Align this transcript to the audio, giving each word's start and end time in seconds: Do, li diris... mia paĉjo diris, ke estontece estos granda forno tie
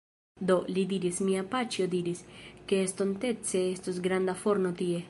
Do, 0.49 0.53
li 0.77 0.85
diris... 0.93 1.19
mia 1.27 1.43
paĉjo 1.51 1.87
diris, 1.93 2.25
ke 2.71 2.81
estontece 2.87 3.67
estos 3.77 4.03
granda 4.09 4.39
forno 4.45 4.77
tie 4.85 4.99